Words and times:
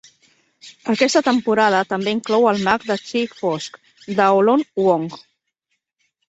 Aquesta 0.93 1.19
temporada 1.27 1.81
també 1.91 2.13
inclou 2.17 2.47
el 2.53 2.63
Mag 2.69 2.87
de 2.93 2.97
Chi 3.03 3.23
Fosc, 3.35 3.79
Daolon 4.21 4.65
Wong. 4.87 5.07